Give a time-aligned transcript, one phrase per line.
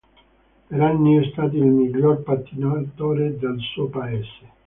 [0.67, 4.49] Per anni è stato il miglior pattinatore del suo Paese.